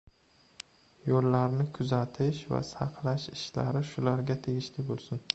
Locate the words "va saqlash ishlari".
2.53-3.83